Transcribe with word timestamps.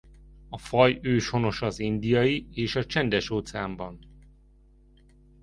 A 0.49 0.57
faj 0.57 0.99
őshonos 1.01 1.61
az 1.61 1.79
Indiai- 1.79 2.47
és 2.51 2.75
a 2.75 2.85
Csendes-óceánban. 2.85 3.99